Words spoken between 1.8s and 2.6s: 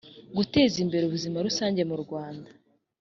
mu rwanda